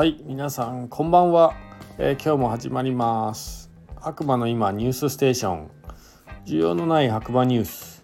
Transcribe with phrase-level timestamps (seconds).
[0.00, 1.54] はい皆さんこんばんは、
[1.98, 3.70] えー、今日も始まります。
[4.00, 5.70] 白馬の今ニュースステーション。
[6.46, 8.02] 需要のない白馬ニュース。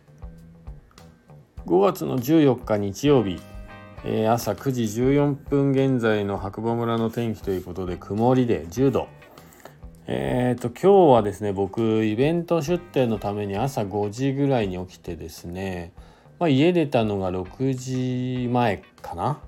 [1.64, 3.40] 5月の14日日曜日、
[4.04, 9.08] えー、朝9時14分現在の白馬村の天気ということで曇りで10度。
[10.06, 15.94] えーと今日はですね僕イベント出店のために朝5時ぐらいに起きてですね、
[16.38, 19.40] まあ、家出たのが6時前かな。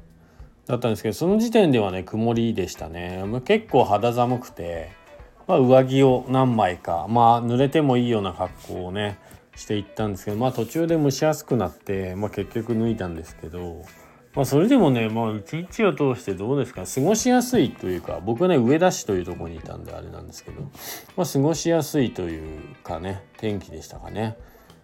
[0.68, 4.92] だったんですけどその時点ではね曇りでしたね、ま、結構肌寒くて、
[5.46, 9.18] まあ、上着を何枚かまあ濡れてもいいような格好をね
[9.56, 13.82] していったんですけどまあ途中で蒸し暑くなって、まあ、結局脱いだんですけど
[14.34, 20.70] まあそれでもねまあ一日を通してどうですか過ごしやすいというか僕はね上田市というとこにいたんであれなんですけど、
[21.16, 24.36] まあ、過ごしやすいというかね天気でしたかね。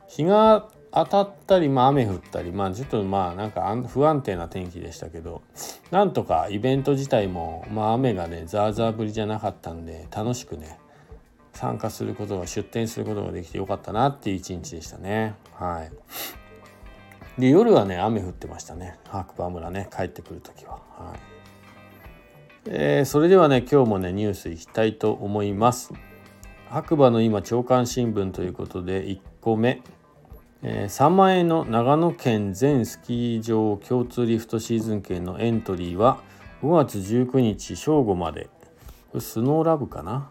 [0.09, 5.43] 日が当たったり、まあ、雨降ったり、まあ、ちょっとまあなんか不安定な天気でしたけど
[5.91, 10.79] なんとかイベント自体も、まあ、雨がねザーザー降りじゃなかったんで楽しくね
[11.53, 15.35] 参加することが出店することができてよかったなっていう一日でしたね。
[15.53, 17.41] はい。
[17.41, 18.99] で夜はね雨降ってましたね。
[19.09, 20.81] 白馬村ね帰ってくる時は。
[20.97, 21.19] はい。
[22.67, 25.93] えー、それではね今日もねニュースいきたいと思います。
[26.69, 29.81] 白馬の今朝刊新聞ということで1個目。
[30.67, 36.23] えー、3万円の長野県全スキー場共通リフトシーズン券のエントリーは
[36.63, 38.49] 5月19日正午まで。
[39.19, 40.31] スノーラブかな？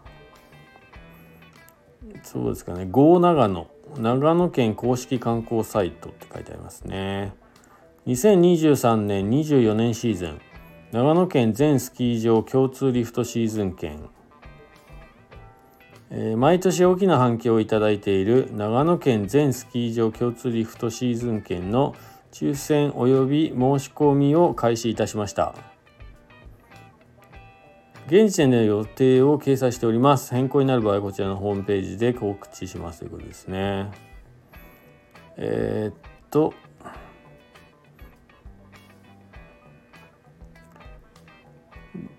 [2.22, 2.86] そうですかね。
[2.90, 7.32] GO 長野長野県公式観光サイトって書いてありますね。
[8.08, 10.40] 2023年24年シーズン
[10.90, 14.00] 長野県全スキー場共通リフトシーズン券。
[16.16, 21.96] えー、毎年大きな反響をいただいている長野県全スキー場共通リフトシーズン券の
[22.30, 25.56] 抽選及び申し込みを開始いたしました。
[28.06, 30.32] 現時点での予定を掲載しております。
[30.32, 33.90] 変更になる場合はこちらのホームページで告知しますということですね。
[35.36, 35.94] えー、っ
[36.30, 36.54] と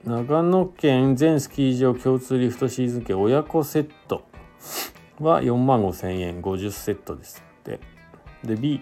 [0.05, 4.23] 長野県全スキー場共通リフトシーズン券親子セット
[5.19, 7.79] は4万5千円50セットですって。
[8.44, 8.81] で B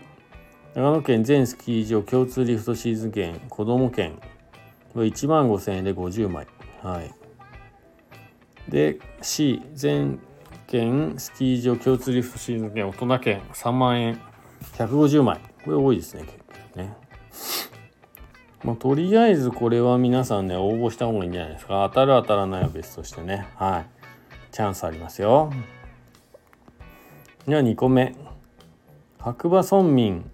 [0.76, 4.20] 長野県全スキー場共通リフトシーズン券子供券
[4.94, 6.46] は1万5千円で50枚。
[6.82, 7.14] はい。
[8.70, 10.20] で C 全
[10.68, 14.20] 県スキー場共通リフトシーズン券大人券3万円
[14.74, 15.40] 150枚。
[15.64, 16.38] これ多いですね結
[16.74, 17.03] 構ね。
[18.64, 21.88] まあ、とりあえずこれは皆さんね、応募した方がいいんじゃないですか。
[21.94, 23.46] 当たる当たらないは別としてね。
[23.56, 23.86] はい。
[24.52, 25.52] チャンスありますよ。
[27.46, 28.16] では2個目。
[29.20, 30.30] 白馬村民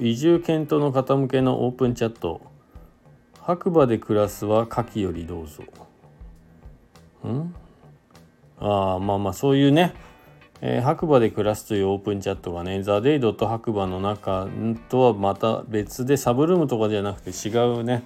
[0.00, 2.40] 移住検討の方向けのオープンチャット。
[3.40, 5.62] 白馬で暮らすは下記よりどうぞ。
[7.26, 7.54] ん？
[8.58, 9.94] ああ、まあまあそういうね、
[10.60, 14.48] えー、白馬で暮らすというオープンチャットがね、ザ・デイドと白馬の中
[14.88, 18.02] とはまた別でサブルームとかじゃなくて違うね、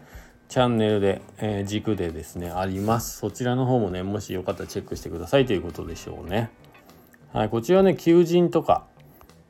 [0.48, 3.18] チャンネルで、えー、軸でですね、あります。
[3.18, 6.50] そちらの方もね、もしよかったらチェックしてくださいということでしょうね。
[7.32, 8.84] はい、こちらね、求人とか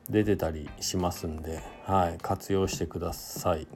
[0.08, 3.66] 出てたりしますんで、はい、活用してください。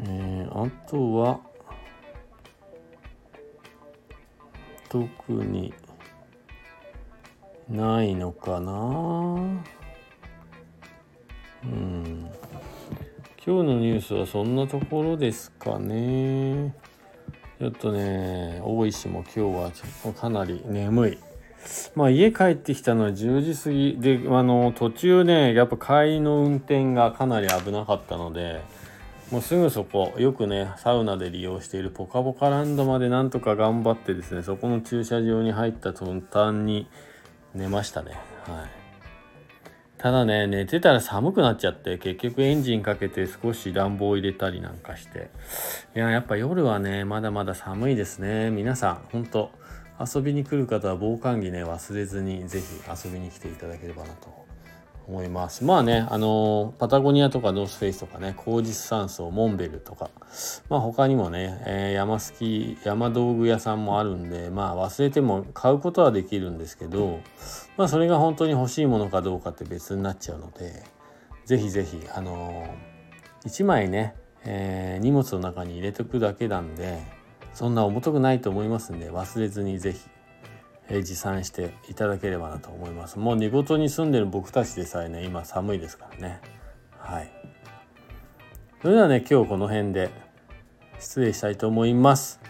[0.00, 1.40] えー、あとは、
[4.88, 5.74] 特に、
[7.68, 8.72] ないのかな？
[11.64, 12.30] うん。
[13.44, 16.74] 今日のニュースはそんなところですかね。
[17.58, 21.18] ちょっとね大石も今日はちょっとかなり眠い。
[21.94, 28.62] まあ家帰ってきたのは10時過ぎであの途中ねやっぱ帰りの運転がかなり危なかったので
[29.30, 36.88] もうすぐそこよくねサウナで利用しているポカポカランドまでなんとか頑張ってですねそこの駐車場に入った途端に
[37.54, 38.12] 寝ましたね。
[38.46, 38.70] はい。
[39.98, 45.30] ただね寝てたら寒くなっちゃって結局エンジンかけて少し暖房入れたりなんかして。
[45.96, 48.50] いややっぱ夜はねまだまだ寒いですね。
[48.50, 49.50] 皆さんほんと
[50.00, 54.47] 遊びに来る方は防寒着ね忘れずに是非遊びに来ていただければなと
[55.08, 55.64] 思います。
[55.64, 60.10] まあね、あのパタゴニアとかノースフェイスとかね、コージス山荘、モンベルとか、
[60.68, 67.20] まあ他にもね、えー、山スキー、山道具屋さんもあるんで、まあ忘れても買うことはできるんですけど、
[67.78, 70.84] まあそれが本当に欲しいものかどうかって別になっちゃうので、
[71.46, 74.14] ぜひぜひ、あのー、1枚ね、
[74.44, 77.00] えー、荷物の中に入れておくだけなんで、
[77.54, 80.17] そんな重たくないと思いますんで、忘れずにぜひえ
[80.90, 83.18] 持参していただければなと思います。
[83.18, 86.40] もう寝言に住んでる僕たちでさえね今寒いですからね。
[86.98, 87.30] はい。
[88.80, 90.10] それではね今日この辺で
[90.98, 92.40] 失礼したいと思います。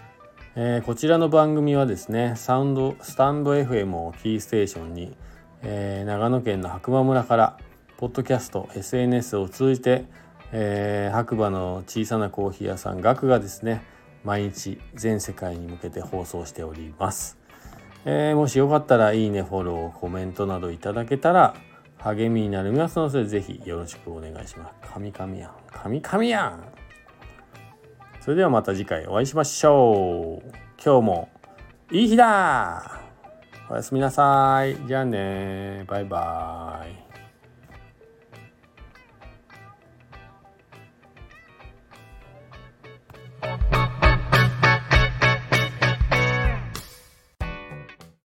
[0.55, 5.17] えー、こちらの番組はですねサウンドスタンド FM をキーステーションに、
[5.63, 7.59] えー、長野県の白馬村から
[7.97, 10.07] ポッドキャスト SNS を通じて、
[10.53, 13.85] えー、白馬の小さなコーヒー屋さんガクがですね
[14.25, 17.38] 毎日全世界に向けて放送しております、
[18.11, 21.55] えー、もしよかったらいいねフォローコメントなどいただけたら
[21.99, 24.91] 励みになりますのでぜひよろしくお願いします。
[24.95, 25.53] 神々やん。
[25.71, 26.65] 神々やん。
[28.21, 30.53] それではまた次回お会いしましょう。
[30.83, 31.29] 今日も
[31.91, 33.03] いい日だ。
[33.69, 34.79] おやすみなさい。
[34.87, 35.85] じゃあね。
[35.87, 37.08] バイバイ。